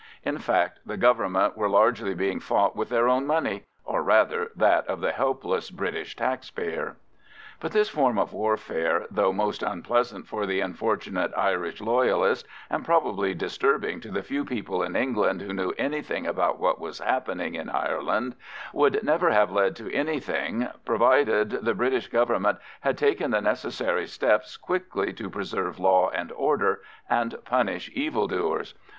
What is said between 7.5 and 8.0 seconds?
But this